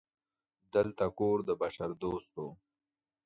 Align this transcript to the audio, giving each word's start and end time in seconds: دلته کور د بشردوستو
دلته 0.73 1.05
کور 1.17 1.37
د 1.47 1.49
بشردوستو 1.61 2.45